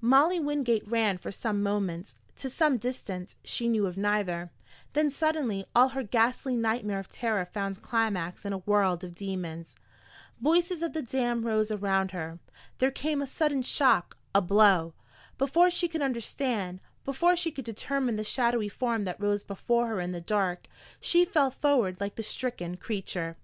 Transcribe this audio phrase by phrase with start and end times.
[0.00, 4.52] Molly Wingate ran for some moments, to some distance she knew of neither.
[4.92, 9.74] Then suddenly all her ghastly nightmare of terror found climax in a world of demons.
[10.40, 12.38] Voices of the damned rose around her.
[12.78, 14.94] There came a sudden shock, a blow.
[15.38, 19.98] Before she could understand, before she could determine the shadowy form that rose before her
[20.00, 20.68] in the dark,
[21.00, 23.36] she fell forward like the stricken creature.